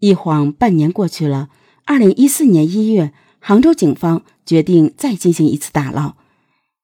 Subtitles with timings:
[0.00, 1.48] 一晃半年过去了，
[1.84, 6.16] 二零一四年一月，杭州警方决定再进行一次打捞。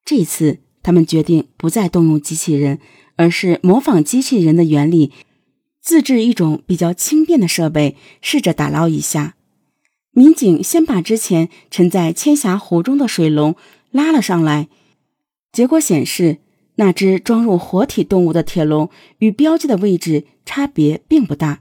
[0.04, 2.80] 这次，他们决定不再动用机器人，
[3.16, 5.12] 而是模仿机器人的原理，
[5.80, 9.36] 自制一种比较轻便的设备，试着打捞一下。
[10.10, 13.56] 民警先把之前沉在千峡湖中的水龙
[13.90, 14.68] 拉了上来，
[15.52, 16.38] 结果显示，
[16.76, 21.60] 那只装入活体动物的铁笼与标记的位置差别并不大。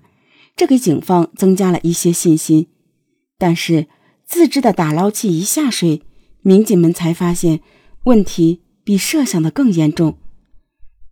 [0.55, 2.67] 这给警方增加了一些信心，
[3.37, 3.87] 但是
[4.25, 6.01] 自制的打捞器一下水，
[6.41, 7.61] 民警们才发现
[8.03, 10.17] 问题比设想的更严重。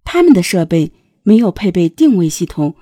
[0.04, 0.92] 他们的设备
[1.24, 2.76] 没有配备定位系统，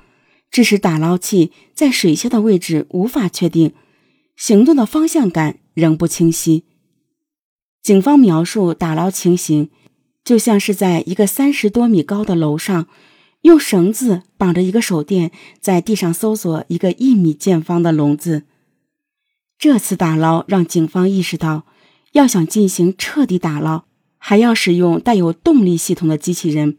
[0.52, 3.74] 致使打捞器在水下的位置无法确定，
[4.36, 6.66] 行动的方向感仍不清晰。
[7.82, 9.70] 警方描述打捞情形，
[10.26, 12.88] 就像是在一个三十多米高的楼上。
[13.42, 18.44] 用绳子绑着一个手电，在地上搜索一个一米见方的笼子。
[19.58, 21.66] 这次打捞让警方意识到，
[22.14, 23.84] 要想进行彻底打捞，
[24.18, 26.78] 还要使用带有动力系统的机器人。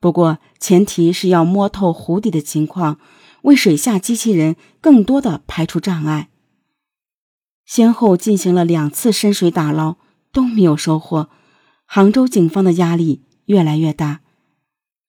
[0.00, 2.98] 不过，前提是要摸透湖底的情况，
[3.42, 6.28] 为水下机器人更多的排除障碍。
[7.64, 9.96] 先后进行了两次深水打捞，
[10.30, 11.30] 都没有收获。
[11.86, 14.20] 杭州警方的压力越来越大。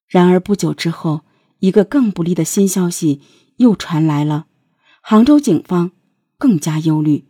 [0.07, 1.21] 然而不久之后，
[1.59, 3.21] 一个更不利的新消息
[3.57, 4.45] 又传来了，
[5.01, 5.91] 杭州警方
[6.37, 7.25] 更加忧虑。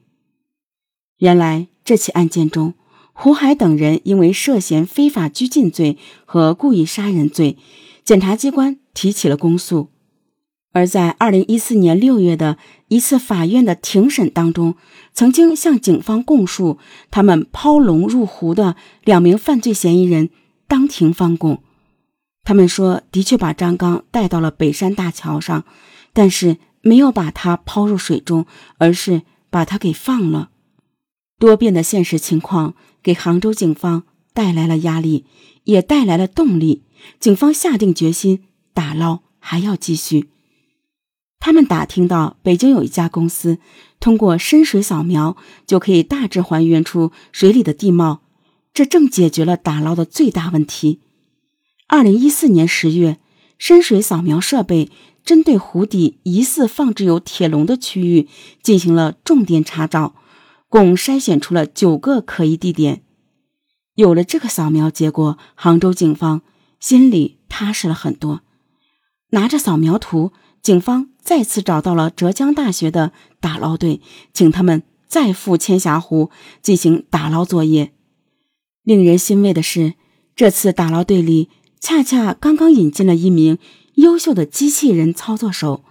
[1.17, 2.73] 原来这起案件中，
[3.13, 7.57] 胡海等人因为涉嫌非法拘禁罪和故意杀人罪，
[8.03, 9.89] 检察机关提起了公诉。
[10.73, 12.57] 而在二零一四年六月的
[12.89, 14.75] 一次法院的庭审当中，
[15.13, 16.77] 曾经向警方供述
[17.09, 20.29] 他们抛龙入湖的两名犯罪嫌疑人
[20.67, 21.63] 当庭翻供。
[22.45, 25.65] 他们说，的确把张刚带到了北山大桥上，
[26.13, 28.45] 但是没有把他抛入水中，
[28.77, 30.51] 而是把他给放了。
[31.39, 35.25] 多变的现实情况给杭州警方带来了压力，
[35.63, 36.83] 也带来了动力。
[37.19, 38.43] 警方下定决心，
[38.73, 40.29] 打捞还要继续。
[41.39, 43.57] 他们打听到北京有一家公司，
[43.99, 48.21] 通过深水扫描就可以大致还原出水里的地貌，
[48.71, 51.01] 这正解决了打捞的最大问题。
[51.87, 53.19] 二零一四年十月，
[53.59, 54.89] 深水扫描设备
[55.23, 58.27] 针对湖底疑似放置有铁笼的区域
[58.63, 60.15] 进行了重点查找，
[60.67, 63.03] 共筛选出了九个可疑地点。
[63.93, 66.41] 有了这个扫描结果，杭州警方
[66.79, 68.41] 心里踏实了很多。
[69.29, 70.31] 拿着扫描图，
[70.63, 74.01] 警方再次找到了浙江大学的打捞队，
[74.33, 76.31] 请他们再赴千峡湖
[76.63, 77.93] 进行打捞作业。
[78.83, 79.93] 令人欣慰的是，
[80.35, 81.49] 这次打捞队里。
[81.85, 83.59] 恰恰刚刚引进了一名
[83.93, 85.83] 优秀的机器人操作手。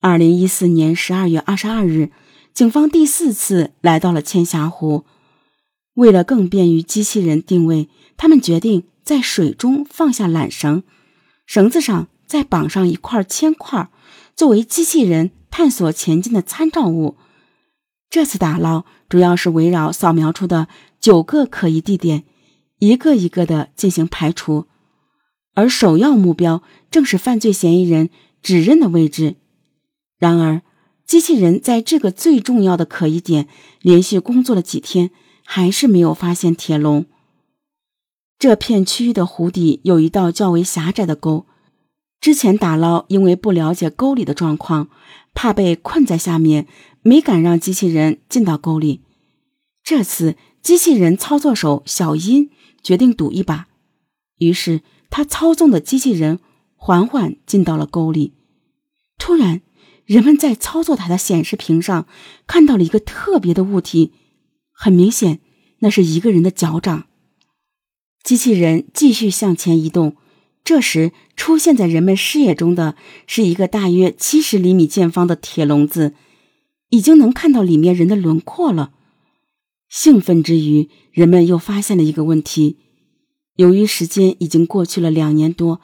[0.00, 2.10] 二零一四年十二月二十二日，
[2.52, 5.04] 警方第四次来到了千峡湖。
[5.94, 10.82] 为了更便于机器人定位，他们决定在水中放下缆绳，
[11.46, 13.88] 绳子上再绑上一块铅块，
[14.34, 17.16] 作为机器人探索前进的参照物。
[18.10, 20.66] 这次打捞主要是围绕扫描出的
[20.98, 22.24] 九个可疑地点。
[22.86, 24.66] 一个一个的进行排除，
[25.54, 28.10] 而首要目标正是犯罪嫌疑人
[28.42, 29.36] 指认的位置。
[30.18, 30.60] 然而，
[31.06, 33.48] 机器人在这个最重要的可疑点
[33.80, 35.10] 连续工作了几天，
[35.46, 37.06] 还是没有发现铁笼。
[38.38, 41.46] 这片区域的湖底有一道较为狭窄的沟，
[42.20, 44.90] 之前打捞因为不了解沟里的状况，
[45.32, 46.66] 怕被困在下面，
[47.00, 49.00] 没敢让机器人进到沟里。
[49.82, 52.50] 这次，机器人操作手小音。
[52.82, 53.66] 决定赌一把，
[54.36, 56.38] 于是他操纵的机器人
[56.76, 58.34] 缓缓进到了沟里。
[59.16, 59.62] 突然，
[60.04, 62.06] 人们在操作台的显示屏上
[62.46, 64.12] 看到了一个特别的物体，
[64.70, 65.40] 很明显，
[65.78, 67.06] 那是一个人的脚掌。
[68.22, 70.16] 机器人继续向前移动，
[70.62, 76.12] 这时出现在人们视野中的是一个大约七十厘米见方的铁笼子，
[76.90, 78.92] 已经能看到里面人的轮廓了。
[79.96, 82.78] 兴奋之余，人们又发现了一个问题：
[83.54, 85.80] 由于时间已经过去了两年多，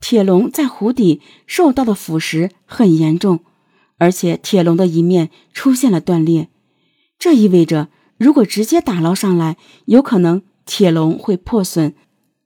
[0.00, 3.40] 铁笼在湖底受到的腐蚀很严重，
[3.98, 6.48] 而且铁笼的一面出现了断裂。
[7.18, 11.94] 这意味着，如果直接打捞上来，有可能铁笼会破损，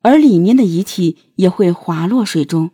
[0.03, 2.73] 而里面的遗体也会滑落水中。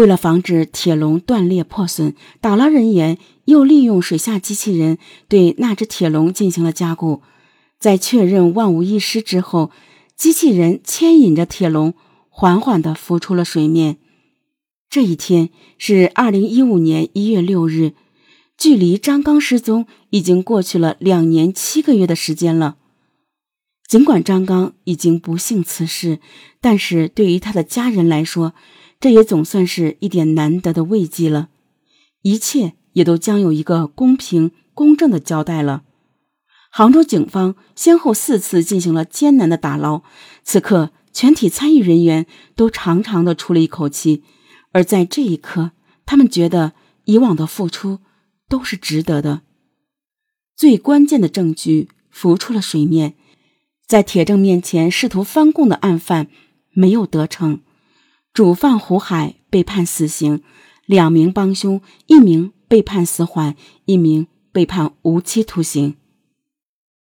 [0.00, 4.96] 为了防止铁笼断裂破损，打捞人员又利用水下机器人
[5.28, 7.20] 对那只铁笼进行了加固。
[7.78, 9.70] 在确认万无一失之后，
[10.16, 11.92] 机器人牵引着铁笼
[12.30, 13.98] 缓缓地浮出了水面。
[14.88, 17.92] 这一天是二零一五年一月六日，
[18.56, 22.78] 距离张刚失踪已经过去了两年七个月的时间了。
[23.86, 26.20] 尽管张刚已经不幸辞世，
[26.62, 28.54] 但是对于他的家人来说，
[29.00, 31.48] 这也总算是一点难得的慰藉了。
[32.22, 35.84] 一切也都将有一个公平公正的交代了。
[36.70, 40.02] 杭州警方先后四次进行了艰难的打捞，
[40.44, 44.22] 此刻全体参与人员都长长的出了一口气，
[44.72, 45.72] 而在这一刻，
[46.04, 46.74] 他们觉得
[47.06, 48.00] 以往的付出
[48.48, 49.40] 都是值得的。
[50.54, 53.14] 最关键的证据浮出了水面。
[53.86, 56.28] 在铁证面前试图翻供的案犯
[56.72, 57.60] 没有得逞，
[58.32, 60.42] 主犯胡海被判死刑，
[60.86, 63.56] 两名帮凶，一名被判死缓，
[63.86, 65.96] 一名被判无期徒刑。